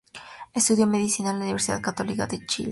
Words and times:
Estudió 0.55 0.87
medicina 0.87 1.29
en 1.29 1.37
la 1.37 1.45
Universidad 1.45 1.79
Católica 1.79 2.25
de 2.25 2.43
Chile. 2.47 2.69